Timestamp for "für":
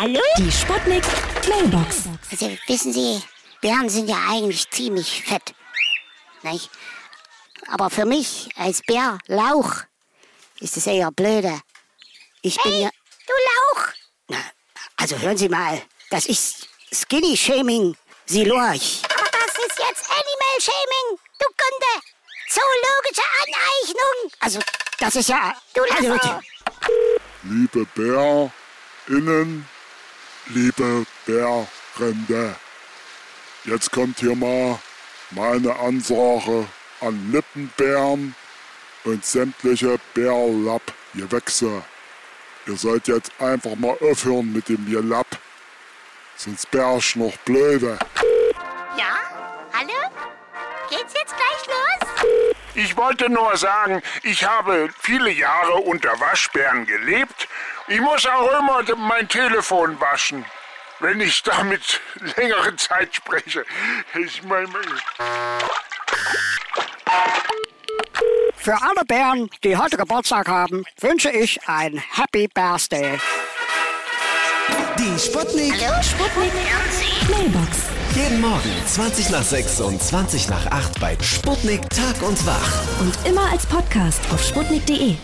7.90-8.06, 68.54-68.80